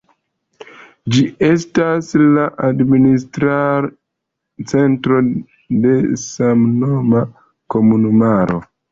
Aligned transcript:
Ĝi 1.15 1.23
estas 1.47 2.07
la 2.37 2.45
administra 2.67 3.57
centro 4.71 5.19
de 5.83 5.91
samnoma 6.23 7.21
komunumaro. 7.75 8.57